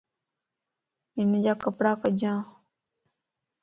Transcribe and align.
ھنجا 1.17 1.53
ڪپڙا 1.63 1.91
ڪنجان 2.01 2.37